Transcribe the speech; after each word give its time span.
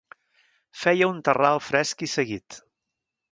Feia 0.83 1.09
un 1.11 1.19
terral 1.27 1.61
fresc 1.67 2.03
i 2.09 2.11
seguit. 2.17 2.57